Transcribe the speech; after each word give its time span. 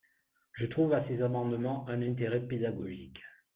Je 0.53 0.65
trouve 0.65 0.93
à 0.93 1.07
ces 1.07 1.21
amendements 1.21 1.87
un 1.87 2.01
intérêt 2.01 2.39
pédagogique. 2.47 3.19